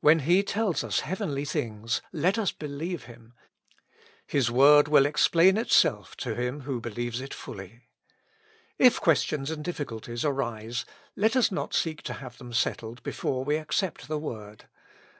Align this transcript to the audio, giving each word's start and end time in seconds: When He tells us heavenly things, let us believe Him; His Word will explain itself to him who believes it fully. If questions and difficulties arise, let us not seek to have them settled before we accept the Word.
When 0.00 0.18
He 0.26 0.42
tells 0.42 0.82
us 0.82 0.98
heavenly 0.98 1.44
things, 1.44 2.02
let 2.12 2.38
us 2.38 2.50
believe 2.50 3.04
Him; 3.04 3.34
His 4.26 4.50
Word 4.50 4.88
will 4.88 5.06
explain 5.06 5.56
itself 5.56 6.16
to 6.16 6.34
him 6.34 6.62
who 6.62 6.80
believes 6.80 7.20
it 7.20 7.32
fully. 7.32 7.82
If 8.80 9.00
questions 9.00 9.48
and 9.48 9.62
difficulties 9.64 10.24
arise, 10.24 10.86
let 11.14 11.36
us 11.36 11.52
not 11.52 11.72
seek 11.72 12.02
to 12.02 12.14
have 12.14 12.36
them 12.38 12.52
settled 12.52 13.00
before 13.04 13.44
we 13.44 13.58
accept 13.58 14.08
the 14.08 14.18
Word. 14.18 14.64